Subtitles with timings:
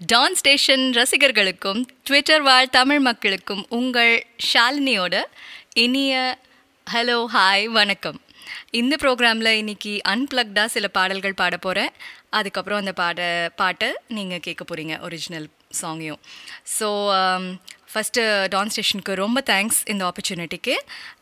[0.00, 5.14] Don station ரசிகர்களுக்கும் Twitter வாழ் தமிழ் மக்களுக்கும் உங்கள் ஷாலினியோட
[5.74, 6.38] இனிய
[6.86, 8.20] ஹலோ ஹாய் வணக்கம்.
[8.70, 11.92] இந்த ப்ரோக்ராமில் இன்னைக்கு அன்பிளக்டாக சில பாடல்கள் பாட போகிறேன்
[12.30, 15.48] அதுக்கப்புறம் அந்த பாட பாட்டை நீங்கள் கேட்க போகிறீங்க ஒரிஜினல்
[15.82, 16.20] சாங்கையும்
[16.78, 16.88] ஸோ
[17.18, 17.58] um,
[17.92, 18.22] ஃபஸ்ட்டு
[18.54, 20.74] டான் ஸ்டேஷனுக்கு ரொம்ப தேங்க்ஸ் இந்த ஆப்பர்ச்சுனிட்டிக்கு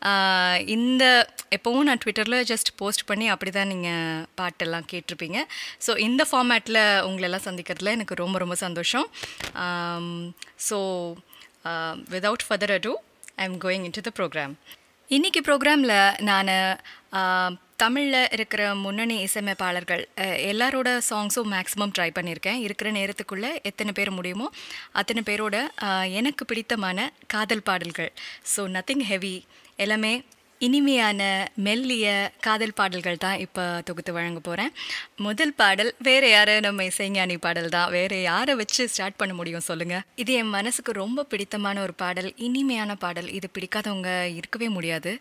[0.09, 1.03] uh, இந்த
[1.57, 5.39] எப்போவும் நான் ட்விட்டரில் ஜஸ்ட் போஸ்ட் பண்ணி அப்படி தான் நீங்கள் பாட்டெல்லாம் கேட்டிருப்பீங்க.
[5.85, 9.07] ஸோ இந்த ஃபார்மேட்டில் உங்களெல்லாம் சந்திக்கிறதுல எனக்கு ரொம்ப ரொம்ப சந்தோஷம்.
[10.67, 10.79] So
[12.13, 12.93] without further ado
[13.41, 14.53] I am going in to the programme
[15.11, 16.49] இன்றைக்கி ப்ரோக்ராமில் நான்
[17.75, 20.03] தமிழில் இருக்கிற முன்னணி இசையமைப்பாளர்கள்
[20.51, 24.51] எல்லாரோட சாங்ஸும் மேக்ஸிமம் ட்ரை பண்ணியிருக்கேன் இருக்கிற நேரத்துக்குள்ளே எத்தனை பேர் முடியுமோ
[24.91, 25.55] அத்தனை பேரோட
[26.11, 28.11] எனக்கு பிடித்தமான காதல் பாடல்கள்.
[28.55, 29.45] ஸோ நத்திங் ஹெவி
[29.75, 30.21] எல்லாமே
[30.65, 31.21] இனிமையான
[31.65, 32.07] மெல்லிய
[32.45, 34.71] காதல் பாடல்கள் தான் இப்போ தொகுத்து வழங்க போகிறேன்
[35.25, 37.89] முதல் பாடல் வேறு யார் நம்ம இசைஞானி பாடல் தான்.
[37.97, 42.97] வேறு யாரை வச்சு ஸ்டார்ட் பண்ண முடியும் சொல்லுங்கள் இது என் மனசுக்கு ரொம்ப பிடித்தமான ஒரு பாடல் இனிமையான
[43.05, 43.29] பாடல்.
[43.39, 45.13] இது பிடிக்காதவங்க இருக்கவே முடியாது.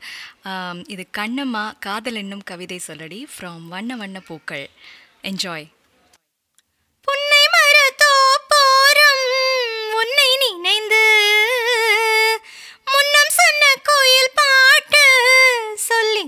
[0.94, 4.66] இது கண்ணம்மா காதல் என்னும் கவிதை சொல்லடி ஃப்ரம் வண்ண வண்ண பூக்கள்.
[5.30, 5.68] என்ஜாய்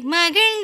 [0.04, 0.59] சொல்லி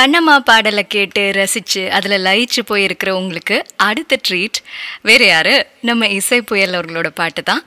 [0.00, 4.58] கண்ணம்மா பாடலை கேட்டு ரசித்து அதில் லயிச்சு போயிருக்கிற உங்களுக்கு அடுத்த ட்ரீட்
[5.02, 5.66] வேறு யார்?
[5.80, 7.62] நம்ம இசை புயல் அவர்களோட பாட்டு தான்.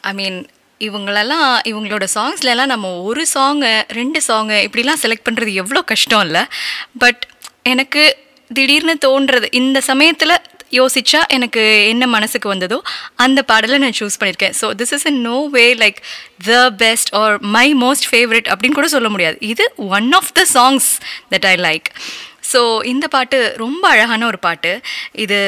[0.00, 0.46] ஐ மீன்
[0.80, 6.42] இவங்களெல்லாம் இவங்களோட சாங்ஸ்லலாம் நம்ம ஒரு சாங்கு ரெண்டு சாங்கு இப்படிலாம் செலக்ட் பண்ணுறது எவ்வளோ கஷ்டம் இல்லை
[6.98, 7.26] பட்
[7.62, 8.16] எனக்கு
[8.54, 12.82] திடீர்னு தோன்றது இந்த சமயத்தில் யோசிச்சா எனக்கு என்ன மனசுக்கு வந்ததோ
[13.14, 14.56] அந்த பாடலை நான் சூஸ் பண்ணியிருக்கேன்.
[14.60, 15.98] So this is in no way like
[16.46, 19.38] the best or my most favourite அப்படின்னு கூட சொல்ல முடியாது.
[19.40, 20.88] இது one of the songs
[21.34, 21.88] that I like
[22.52, 22.60] so
[22.92, 24.72] இந்த பாட்டு ரொம்ப அழகான ஒரு பாட்டு.
[25.24, 25.38] இது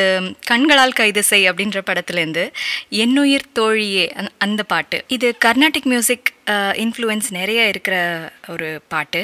[0.50, 2.44] கண்களால் கைது செய் அப்படின்ற படத்துலேருந்து
[3.04, 4.06] என்னுயிர் தோழியே
[4.46, 4.98] அந்த பாட்டு.
[5.16, 6.28] இது கர்நாடிக் மியூசிக்
[6.82, 7.96] இன்ஃப்ளூயன்ஸ் நிறைய இருக்கிற
[8.52, 9.20] ஒரு பாட்டு.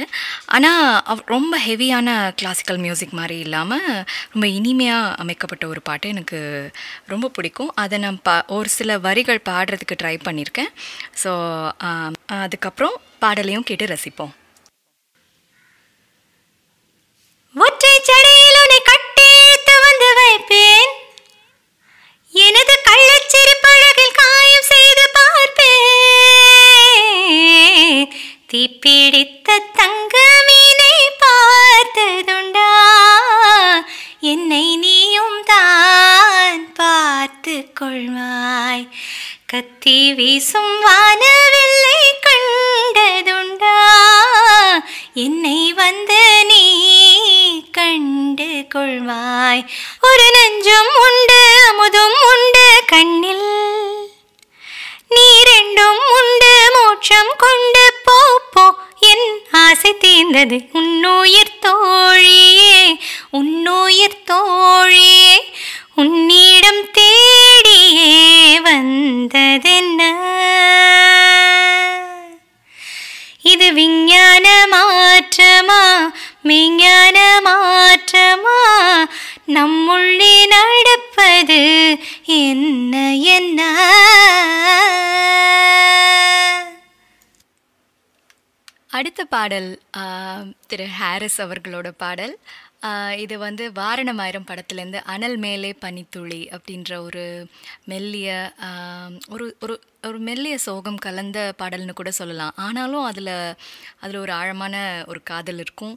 [0.57, 2.09] ஆனால் ரொம்ப ஹெவியான
[2.41, 3.89] கிளாசிக்கல் மியூசிக் மாதிரி இல்லாமல்
[4.35, 6.41] ரொம்ப இனிமையாக அமைக்கப்பட்ட ஒரு பாட்டு எனக்கு
[7.13, 7.73] ரொம்ப பிடிக்கும்.
[7.85, 10.73] அதை நான் பா ஒரு சில வரிகள் பாடுறதுக்கு ட்ரை பண்ணியிருக்கேன்
[11.25, 11.33] ஸோ
[12.43, 14.35] அதுக்கப்புறம் பாடலையும் கேட்டு ரசிப்போம்.
[17.63, 20.91] ஒற்றை சடையில் உன்னை கட்டி இழுத்து வந்து வைப்பேன்.
[22.47, 25.93] எனது கள்ளச்சிரிப்பழகில் காயம் செய்து பார்ப்பேன்.
[28.53, 29.49] தீப்பிடித்த
[29.79, 30.15] தங்க
[30.49, 32.73] மீனை பார்த்ததுண்டா.
[34.33, 38.87] என்னை நீயும் தான் பார்த்து கொள்வாய்.
[39.47, 43.79] கத்தி வீசும் வானவில்லை கண்டதுண்டா.
[45.15, 46.54] என்னை வந்து நீ
[47.85, 49.63] கண்டு கொள்வாய்.
[50.01, 53.49] ஒரு நெஞ்சும் உண்டு அமுதும் உண்டு கண்ணில்
[55.09, 58.19] நீ ரெண்டும் உண்டு மோட்சம் கொண்டு போ
[58.53, 58.65] போ.
[59.01, 62.97] என் ஆசை தீர்ந்தது உன்னுயிர் தோழியே
[63.31, 65.37] உன்னுயிர் தோழியே.
[65.95, 68.15] உன்னிடம் தேடியே
[68.63, 70.01] வந்ததென்ன?
[73.43, 75.83] இது விஞ்ஞான மாற்றமா?
[76.49, 78.59] மெய்ஞான மாற்றமா
[79.57, 81.61] நம்முள்ளே நடப்பது
[82.43, 82.95] என்ன
[83.37, 83.61] என்ன?
[88.91, 89.71] அடுத்த பாடல்
[90.67, 92.35] திரு ஹாரிஸ் அவர்களோட பாடல்.
[93.17, 97.25] இது வந்து வாரணமாயிரம் படத்துலேருந்து அனல் மேலே பனித்துளி அப்படின்ற ஒரு
[97.85, 98.31] மெல்லிய
[99.29, 99.75] ஒரு ஒரு
[100.07, 102.53] ஒரு மெல்லிய சோகம் கலந்த பாடல்னு கூட சொல்லலாம்.
[102.57, 103.33] ஆனாலும் அதில்
[104.01, 104.75] அதில் ஒரு ஆழமான
[105.07, 105.97] ஒரு காதல் இருக்கும்.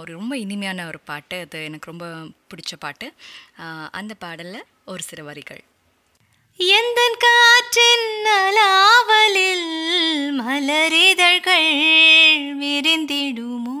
[0.00, 1.38] ஒரு ரொம்ப இனிமையான ஒரு பாட்டு.
[1.46, 2.06] அது எனக்கு ரொம்ப
[2.50, 3.08] பிடிச்ச பாட்டு.
[3.90, 5.62] அந்த பாடலில் ஒரு சில வரிகள்.
[6.58, 9.68] எந்த காற்றின் அலாவலில்
[10.40, 11.70] மலரிதழ்கள்
[12.62, 13.76] விரிந்திடுமோ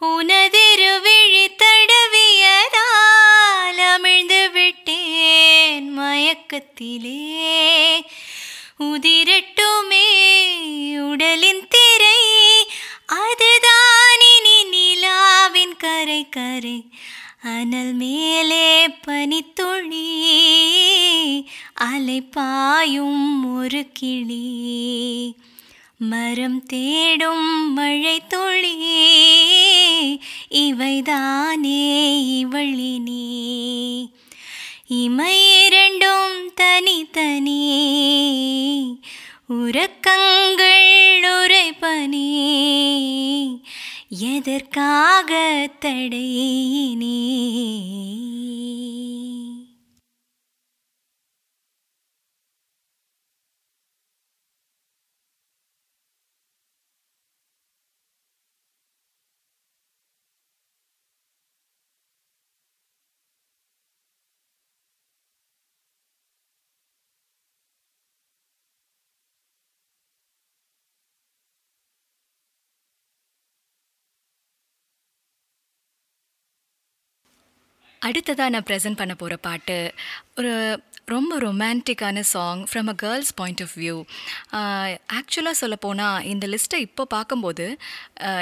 [0.00, 7.13] உனதிரு விழி தடவியதால் அமிழ்ந்து விட்டேன் மயக்கத்திலே.
[23.84, 25.36] ஒரு கிளி
[25.98, 28.78] மரம் தேடும் மழை துளி
[30.48, 34.06] இவைதானே இவளினே.
[34.86, 37.62] இமை இரண்டும் தனித்தனி
[39.48, 42.40] உறக்கங்கள் உரைப்பனி
[44.08, 47.22] எதற்காக தடையினே?
[78.00, 79.94] அடுத்ததாக நான் ப்ரெசென்ட் பண்ண போகிற பாட்டு
[80.36, 84.04] ஒரு ரொம்ப ரொமான்டிக்கான song from a girls point of view
[85.12, 87.76] ஆக்சுவலாக சொல்லப்போனால் இந்த லிஸ்ட்டை இப்போ பார்க்கும்போது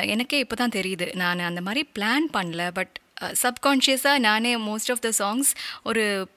[0.01, 1.15] எனக்கே இப்போ தான் தெரியுது.
[1.15, 3.01] நான் அந்த மாதிரி பிளான் பண்ணல பட்
[3.43, 5.51] சப்கான்ஷியஸாக நானே மோஸ்ட் ஆஃப் த சாங்ஸ்
[5.83, 6.29] ஒரு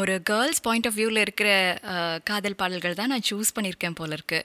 [0.00, 1.48] ஒரு கேர்ள்ஸ் பாயிண்ட் ஆஃப் வியூவில் இருக்கிற
[2.24, 4.40] காதல் பாடல்கள் தான் நான் சூஸ் பண்ணியிருக்கேன் போல இருக்கு.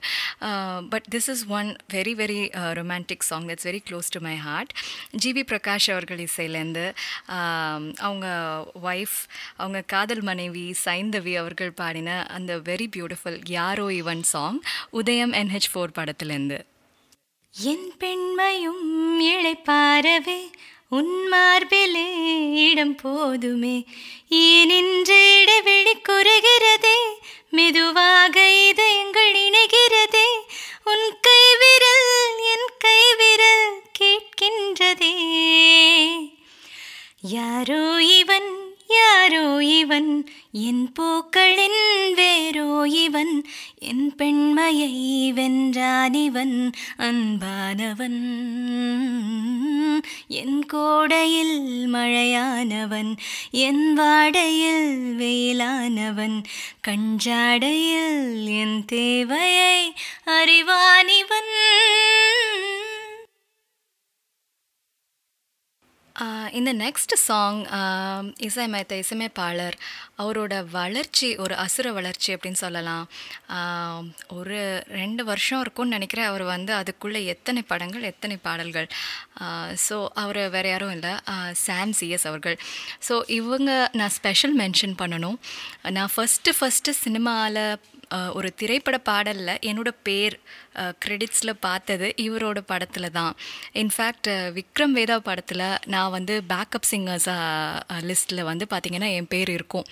[0.89, 2.39] But this is one very very
[2.79, 4.73] romantic song that's very close to my heart
[5.23, 6.85] GV Prakash அவர்கள் இசையிலேருந்து
[7.99, 8.27] அவங்க
[8.83, 9.17] ஒய்ஃப்
[9.57, 14.59] அவங்க காதல் மனைவி சைந்தவி அவர்கள் பாடின அந்த வெரி பியூட்டிஃபுல் யாரோ இவன் சாங்
[15.01, 16.59] உதயம் என்ஹெச் ஃபோர் படத்துலேருந்து
[17.55, 18.83] என் பெண்மையும்
[19.31, 20.41] இழைப்பாரவே
[20.91, 22.09] உன்மார்பிலே
[22.69, 23.85] இடம் போதுமே.
[24.29, 26.97] ஏனின்று இடைவெளி குறைகிறதே
[27.49, 30.25] மெதுவாக இதயங்கள் இணைகிறதே.
[30.83, 35.13] உன் கை விரல் என் கை விரல் கேட்கின்றதே.
[37.21, 38.49] யாரோ இவன்
[38.87, 43.47] யாரோ இவன் என் பூக்களின் வேரோ இவன்
[43.79, 48.39] என் பெண்மையை வென்றான் இவன் அன்பானவன்.
[50.35, 51.57] என் கோடையில்
[51.93, 53.11] மழையானவன்
[53.61, 54.87] என் வாடையில்
[55.17, 56.37] வெயிலானவன்
[56.87, 58.17] கஞ்சாடையில்
[58.55, 59.77] என் தேவையை
[60.37, 61.53] அறிவானிவன்
[66.59, 67.59] இந்த நெக்ஸ்ட் சாங்
[68.47, 69.75] இசையமைத்த இசையமைப்பாளர்
[70.21, 73.05] அவரோட வளர்ச்சி ஒரு அசுர வளர்ச்சி அப்படின்னு சொல்லலாம்.
[74.39, 76.29] ஒரு ரெண்டு வருஷம் இருக்கும்னு நினைக்கிறேன்.
[76.31, 78.87] அவர் வந்து அதுக்குள்ளே எத்தனை படங்கள் எத்தனை பாடல்கள்.
[79.87, 81.13] ஸோ அவர் வேறு யாரும் இல்லை.
[81.65, 82.57] சாம் சிஎஸ் அவர்கள்.
[83.09, 83.71] ஸோ இவங்க
[84.01, 85.39] நான் ஸ்பெஷல் மென்ஷன் பண்ணணும்.
[85.97, 87.63] நான் ஃபஸ்ட்டு ஃபஸ்ட்டு சினிமாவில்
[88.37, 90.35] ஒரு திரைப்பட பாடலில் என்னோட பேர்
[91.03, 93.33] க்ரெடிட்ஸில் பார்த்தது இவரோட படத்தில் தான்.
[93.81, 99.87] இன்ஃபேக்ட் விக்ரம் வேதா படத்தில் நான் வந்து பேக்கப் சிங்கர்ஸாக லிஸ்ட்டில் வந்து பார்த்திங்கன்னா என் பேர் இருக்கும்.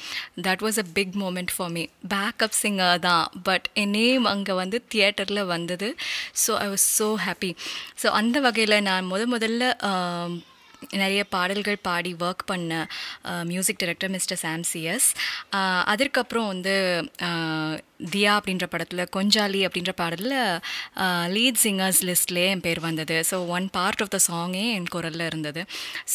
[0.47, 1.83] That was a big moment for me
[2.15, 3.25] backup singer தான்.
[3.49, 5.89] பட் என் நேம் அங்கே வந்து தியேட்டரில் வந்தது.
[6.45, 7.51] So I was so happy
[8.03, 9.65] so அந்த வகையில் நான் முத முதல்ல
[11.01, 12.73] நிறைய பாடல்கள் பாடி ஒர்க் பண்ண
[13.51, 15.09] music director Mr Sam CS
[15.93, 16.75] அதற்கப்புறம் வந்து
[18.11, 20.35] தியா அப்படின்ற படத்தில் கொஞ்சாலி அப்படின்ற பாடலில்
[21.35, 23.17] லீட் சிங்கர்ஸ் லிஸ்ட்லேயே என் பேர் வந்தது.
[23.29, 25.61] So one part of the சாங்கே என் குரலில் இருந்தது.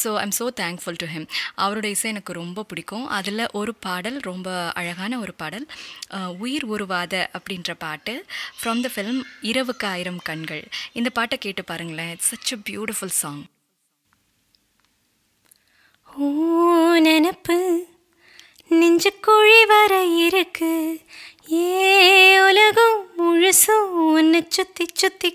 [0.00, 1.26] So I'm so thankful to him
[1.64, 3.06] அவரோட இசை எனக்கு ரொம்ப பிடிக்கும்.
[3.18, 4.48] அதில் ஒரு பாடல் ரொம்ப
[4.82, 5.66] அழகான ஒரு பாடல்
[6.44, 8.14] உயிர் உருவாத அப்படின்ற பாட்டு
[8.60, 10.64] ஃப்ரம் த ஃபிலிம் இரவுக்கு ஆயிரம் கண்கள்.
[11.00, 12.12] இந்த பாட்டை கேட்டு பாருங்களேன்.
[12.16, 13.42] It's such a beautiful song
[16.13, 16.27] ஓ
[16.99, 17.57] நினப்பு
[18.71, 19.93] நெஞ்சு குழி வர
[20.25, 20.71] இருக்கு
[21.53, 21.67] ஏ
[22.47, 25.29] உலகம் முழுசும் உன்னை சுத்தி சுத்தி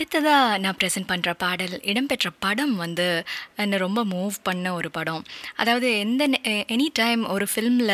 [0.00, 3.06] அடுத்ததாக நான் ப்ரெசென்ட் பண்ணுற பாடல் இடம்பெற்ற படம் வந்து
[3.62, 5.24] என்னை ரொம்ப மூவ் பண்ண ஒரு படம்.
[5.60, 6.28] அதாவது எந்த
[6.74, 7.92] எனி டைம் ஒரு ஃபில்மில்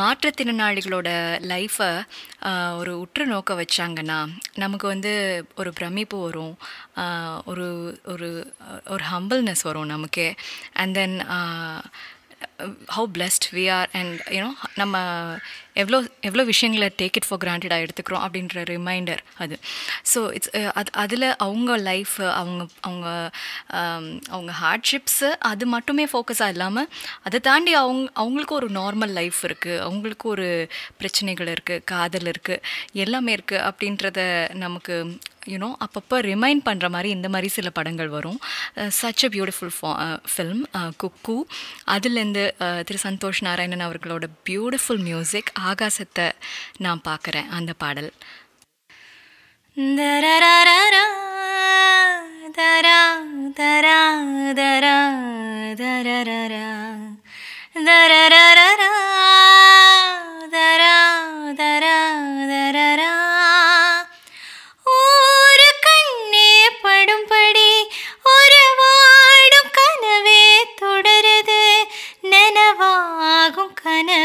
[0.00, 1.10] மாற்றுத்திறனாளிகளோட
[1.52, 1.90] லைஃப்பை
[2.80, 4.18] ஒரு உற்று நோக்க வச்சாங்கன்னா
[4.64, 5.12] நமக்கு வந்து
[5.56, 6.56] ஒரு பிரமிப்பு வரும்.
[7.52, 7.68] ஒரு
[8.14, 8.30] ஒரு
[8.94, 10.26] ஒரு ஹம்பிள்னஸ் வரும் நமக்கு.
[10.80, 11.16] And then
[12.96, 14.50] how blessed we are and you know
[14.82, 14.96] நம்ம
[15.82, 19.56] எவ்வளோ எவ்வளோ விஷயங்களை டேக் இட் ஃபார் கிராண்டடாக எடுத்துக்கிறோம் அப்படின்ற ரிமைண்டர் அது.
[20.12, 23.08] ஸோ இட்ஸ் அது அதில் அவங்க லைஃப் அவங்க அவங்க
[23.78, 26.90] um, அவங்க ஹார்ட்ஷிப்ஸு அது மட்டுமே ஃபோக்கஸாக இல்லாமல்
[27.28, 30.48] அதை தாண்டி அவங்க அவங்களுக்கு ஒரு நார்மல் லைஃப் இருக்குது அவங்களுக்கு ஒரு
[31.00, 32.62] பிரச்சனைகள் இருக்குது காதல் இருக்குது
[33.04, 34.20] எல்லாமே இருக்குது அப்படின்றத
[34.64, 34.96] நமக்கு
[35.52, 38.38] யூனோ அப்பப்போ ரிமைண்ட் பண்ணுற மாதிரி இந்த மாதிரி சில படங்கள் வரும்.
[38.98, 39.90] சச் அ பியூட்டிஃபுல் ஃபா
[40.32, 40.62] ஃபில்ம்
[41.02, 41.36] குக்கு.
[41.94, 42.44] அதுலேருந்து
[42.88, 46.26] திரு சந்தோஷ் நாராயணன் அவர்களோட பியூட்டிஃபுல் மியூசிக் ஆகாசத்தை
[46.78, 48.10] நான் பார்க்குறேன் அந்த பாடல்
[49.96, 51.04] தரரரரா,
[52.56, 52.98] தரா,
[53.54, 53.98] தரா,
[54.54, 54.94] தரா,
[55.74, 56.66] தரரரா.
[57.86, 58.90] தரரரரா,
[60.50, 60.94] தரா,
[61.54, 61.96] தரா,
[62.50, 63.10] தரரா.
[64.94, 66.50] ஒரு கண்ணே
[66.82, 67.70] படும்படி
[68.34, 70.42] ஒரு வாடும் கனவே
[70.82, 71.62] தொடருது
[72.30, 74.15] நனவாகும் கனவே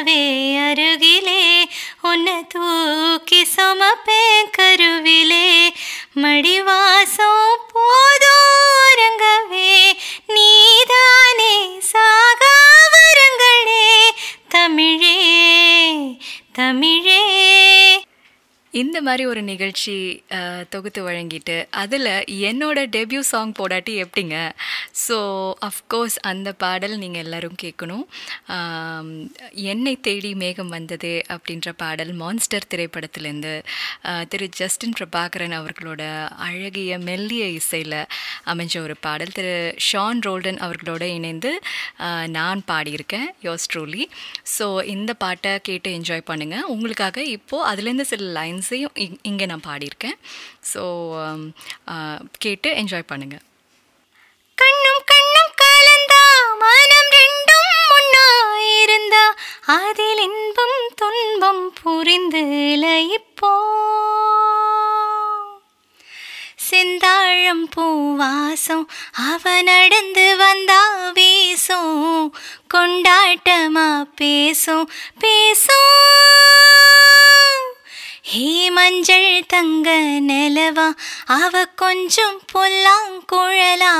[19.07, 19.95] மாதிரி ஒரு நிகழ்ச்சி
[20.69, 22.09] தொகுத்து வழங்கிட்டு அதில்
[22.49, 24.37] என்னோட டெபியூ சாங் போடாட்டி எப்படிங்க?
[25.05, 25.17] ஸோ
[25.69, 28.03] அஃப்கோர்ஸ் அந்த பாடல் நீங்கள் எல்லோரும் கேட்கணும்
[29.71, 33.53] என்னை தேடி மேகம் வந்தது அப்படின்ற பாடல் மான்ஸ்டர் திரைப்படத்திலேருந்து
[34.29, 36.01] திரு ஜஸ்டின் பிரபாகரன் அவர்களோட
[36.47, 37.99] அழகிய மெல்லிய இசையில்
[38.51, 39.35] அமைஞ்ச ஒரு பாடல்.
[39.37, 39.55] திரு
[39.87, 41.51] ஷான் ரோல்டன் அவர்களோட இணைந்து
[42.37, 44.03] நான் பாடியிருக்கேன் யோஸ் ட்ரூலி
[44.57, 48.90] ஸோ இந்த பாட்டை கேட்டு என்ஜாய் பண்ணுங்கள் உங்களுக்காக இப்போது அதுலேருந்து சில லைன்ஸையும்
[49.29, 50.17] இங்கே நான் பாடியிருக்கேன்.
[50.73, 50.83] ஸோ
[51.23, 51.43] um,
[52.39, 53.45] கேட்டு என்ஜாய் பண்ணுங்கள்
[54.57, 56.23] கண்ணும் கண்ணும் கலந்தா
[56.63, 58.25] மனம் ரெண்டும் ஒன்னா
[58.83, 59.23] இருந்தா
[59.77, 62.43] அதில் இன்பம் துன்பம் புரிந்து
[63.17, 63.51] இப்போ
[66.67, 68.85] செந்தாழம் பூவாசம்
[69.29, 70.81] அவ நடந்து வந்தா
[71.17, 72.27] வீசும்
[72.73, 74.87] கொண்டாட்டமா பேசும்
[75.19, 76.60] பேசும்.
[78.23, 80.93] ஹே மஞ்சள் தங்க நிலவா
[81.25, 83.93] அவ கொஞ்சம் பொல்லாங்குழலா.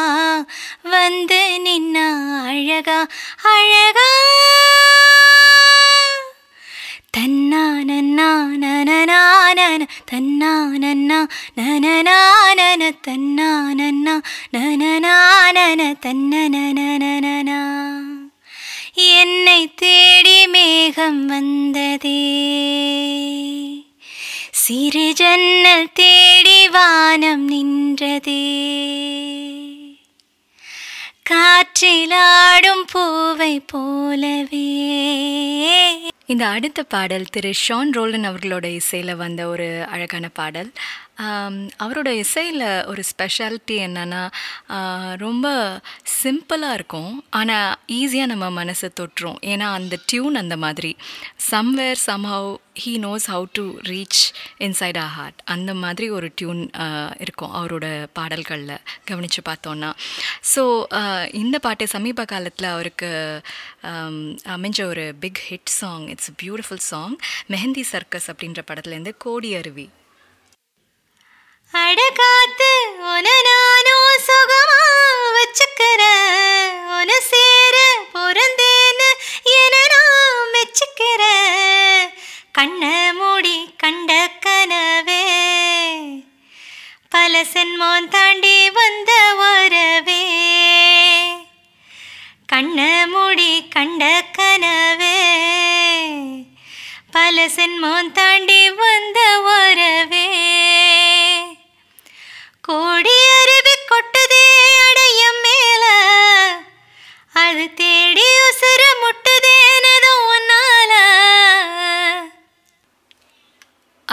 [0.84, 2.08] வந்து நின்னா
[2.46, 3.08] அழகா
[3.44, 4.10] அழகா.
[7.18, 10.54] தன்னா நனநானன தன்னா
[11.58, 13.50] நனநானன தன்னா
[14.54, 17.60] நனநானன தன்னனனனனா
[18.94, 20.11] என்னை தே
[24.64, 28.44] சிறு ஜன்னல் தேடி வானம் நின்றதே.
[31.30, 34.70] காற்றிலாடும் பூவை போலவே.
[36.26, 40.72] இந்த அடுத்த பாடல் திரு ஷான் ரோலன் அவர்களோட இசையில் வந்த ஒரு அழகான பாடல்.
[41.84, 44.24] அவரோட இசையில் ஒரு ஸ்பெஷாலிட்டி என்னென்னா
[45.26, 45.48] ரொம்ப
[46.22, 47.14] சிம்பிளாக இருக்கும்.
[47.40, 49.40] ஆனால் ஈஸியாக நம்ம மனசை தொட்டுரும்.
[49.52, 50.92] ஏன்னா அந்த டியூன் அந்த மாதிரி.
[51.52, 52.50] Somewhere somehow
[52.82, 54.22] he knows how to reach
[54.68, 56.62] inside a heart அந்த மாதிரி ஒரு டியூன்
[57.26, 57.86] இருக்கும் அவரோட
[58.20, 58.78] பாடல்களில்.
[59.10, 59.90] கவனித்து பார்த்தோன்னா.
[60.54, 60.64] ஸோ
[61.44, 63.10] இந்த பாட்டு சமீப காலத்தில் அவருக்கு
[64.56, 67.18] அமைஞ்ச ஒரு big hit song it's beautiful song
[67.56, 69.88] Mehandi Circus அப்படின்ற படத்துலேருந்து கோடி அருவி.
[71.74, 72.70] அடகாத்து
[73.04, 74.80] உன நானும் சுகமா
[75.36, 77.76] வச்சுக்கிறேன் உன சேர
[78.14, 79.10] பிறந்தேன்னு
[79.56, 82.10] என நான் மெச்சுக்கிறேன்
[82.52, 84.12] கண்ணை மூடி கண்ட
[84.46, 85.24] கனவே
[87.10, 90.22] பல சென்மோன் தாண்டி வந்த வரவே.
[92.46, 94.04] கண்ணை மூடி கண்ட
[94.38, 95.18] கனவே
[97.12, 99.21] பல சென்மோன் தாண்டி வந்த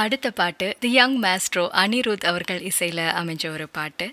[0.08, 4.06] அடுத்த பாட்டு தி யங் மேஸ்ட்ரோ அனிருத் அவர்கள் இசையில் அமைஞ்ச ஒரு பாட்டு.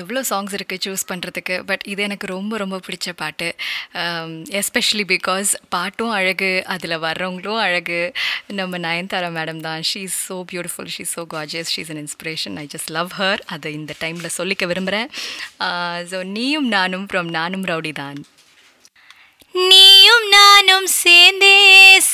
[0.00, 3.48] எவ்வளோ சாங்ஸ் இருக்குது சூஸ் பண்ணுறதுக்கு பட் இது எனக்கு ரொம்ப ரொம்ப பிடிச்ச பாட்டு.
[4.60, 8.00] எஸ்பெஷலி பிகாஸ் பாட்டும் அழகு அதில் வர்றவங்களும் அழகு.
[8.60, 9.84] நம்ம நயன்தாரா மேடம் தான்.
[9.90, 13.72] She is so beautiful she so gracious she's an inspiration I just love her அதை
[13.80, 15.10] இந்த டைமில் சொல்லிக்க விரும்புகிறேன்
[16.12, 18.18] ஸோ நீயும் நானும் ஃப்ரம் நானும் ரவுடி தான்.
[19.70, 21.56] நீயும் நானும் சேர்ந்தே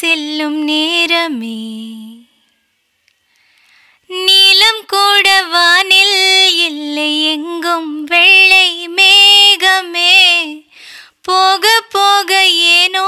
[0.01, 1.59] செல்லும் நேரமே.
[4.13, 10.63] நீலம் கூட வானில் இல்லை எங்கும் வெள்ளை மேகமே.
[11.23, 13.07] போக போக ஏனோ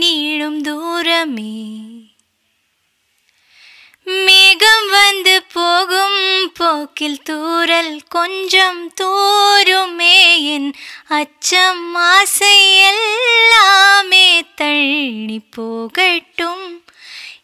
[0.00, 1.72] நீளும் தூரமே.
[4.04, 10.44] மேகம் வந்து போகும் போக்கில் தூரல் கொஞ்சம் தூருமே.
[10.44, 10.74] என்
[11.08, 16.83] அச்சம் ஆசை எல்லாமே தள்ளி போகட்டும்.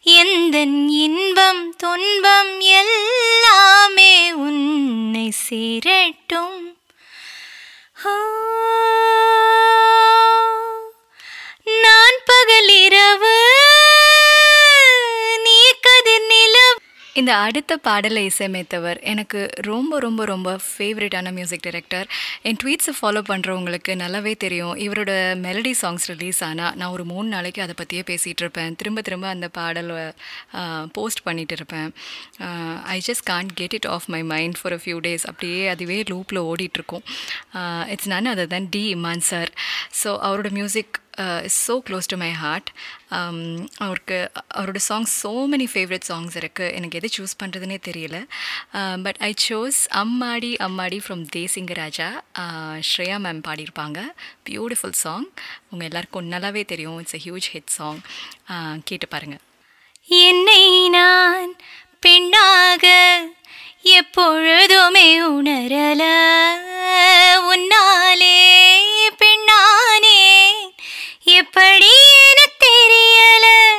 [0.03, 6.77] எந்த இன்பம் துன்பம் எல்லாமே உன்னை சேரட்டும்.
[8.05, 8.15] ஆ,
[17.21, 22.07] இந்த அடுத்த பாடலை இசையமைத்தவர் எனக்கு ரொம்ப ரொம்ப ரொம்ப ஃபேவரட்டான மியூசிக் டைரக்டர்
[22.47, 24.73] என் ட்வீட்ஸை ஃபாலோ பண்ணுறவங்களுக்கு நல்லாவே தெரியும்.
[24.85, 25.11] இவரோட
[25.43, 28.71] மெலடி சாங்ஸ் ரிலீஸ் ஆனால் நான் ஒரு மூணு நாளைக்கு அதை பற்றியே பேசிகிட்டு இருப்பேன்.
[28.79, 29.97] திரும்ப திரும்ப அந்த பாடலை
[30.97, 31.91] போஸ்ட் பண்ணிட்டு இருப்பேன்.
[32.95, 36.41] I just can't get it off my mind for a few days அப்படியே அதுவே லூப்பில்
[36.49, 37.05] ஓடிட்டுருக்கும்
[37.93, 39.53] இட்ஸ் நான் அதை தான் டி இமான் சார்
[40.01, 40.97] ஸோ அவரோட music
[41.47, 42.69] is so close to my heart
[43.85, 44.17] அவருக்கு
[44.59, 48.17] அவரோட songs so many favourite songs இருக்குது எனக்கு எது சூஸ் பண்ணுறதுனே தெரியல.
[49.05, 52.07] பட் ஐ சோஸ் அம்மாடி அம்மாடி ஃப்ரம் தேசிங்க ராஜா
[52.91, 53.99] ஸ்ரேயா மேம் பாடியிருப்பாங்க.
[54.49, 55.27] பியூட்டிஃபுல் சாங்
[55.71, 56.97] உங்கள் எல்லாருக்கும் நல்லாவே தெரியும்.
[57.03, 58.01] It's a huge hit song
[58.89, 59.43] கேட்டு பாருங்கள்
[60.27, 60.63] என்னை
[60.97, 61.51] நான்
[62.05, 62.85] பெண்ணாக
[63.99, 66.03] எப்பொழுதுமே உணரல.
[67.51, 68.37] உன்னாலே
[69.21, 69.80] பெண்ணாக
[71.35, 71.91] எப்படி
[72.29, 73.70] என தெரியல.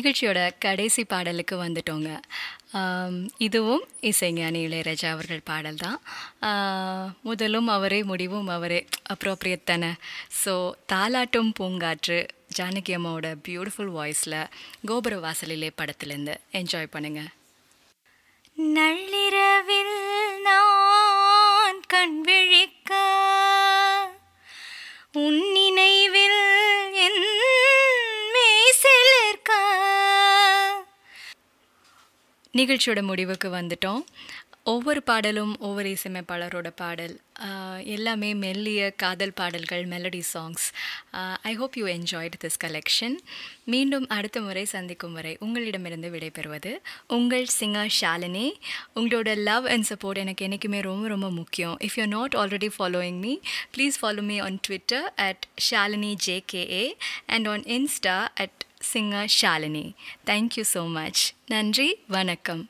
[0.00, 2.10] நிகழ்ச்சியோட கடைசி பாடலுக்கு வந்துட்டோங்க.
[3.46, 5.98] இதுவும் இசைஞானி இளையராஜா அவர்கள் பாடல் தான்.
[7.28, 8.78] முதலும் அவரே முடிவும் அவரே
[9.14, 9.90] அப்ரோப்ரியட் தானே.
[10.42, 10.54] ஸோ
[10.92, 12.18] தாலாட்டும் பூங்காற்று
[12.58, 14.38] ஜானகி அம்மாவோட பியூட்டிஃபுல் வாய்ஸில்
[14.90, 17.30] கோபுர வாசலிலே படத்துலேருந்து என்ஜாய் பண்ணுங்கள்
[18.78, 19.96] நள்ளிரவில்
[20.48, 22.92] நான் கண் விழிக்க
[25.22, 26.40] உன் நினைவில்
[32.54, 34.04] நிகழ்ச்சியோட முடிவுக்கு வந்துட்டோம்.
[34.72, 37.14] ஒவ்வொரு பாடலும் ஒவ்வொரு இசையமைப்பாளரோட பாடல்
[37.94, 40.64] எல்லாமே மெல்லிய காதல் பாடல்கள் melody songs
[41.50, 43.16] I hope you enjoyed this collection
[43.72, 46.72] மீண்டும் அடுத்த முறை சந்திக்கும் வரை உங்களிடமிருந்து விடைபெறுவது
[47.16, 48.46] உங்கள் சிங்கர் ஷாலினி.
[48.94, 51.76] உங்களோட லவ் அண்ட் சப்போர்ட் எனக்கு என்றைக்குமே ரொம்ப ரொம்ப முக்கியம்.
[51.86, 53.34] If you not already following me
[53.76, 56.86] please follow me on Twitter at Shalini JKA
[57.36, 59.94] and on Insta at Singa Shalini.
[60.26, 62.62] Thank you so much நன்றி வணக்கம்.